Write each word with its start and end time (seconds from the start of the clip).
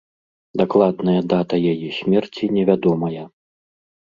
Дакладная 0.61 1.17
дата 1.33 1.55
яе 1.73 1.89
смерці 1.99 2.51
невядомая. 2.57 3.23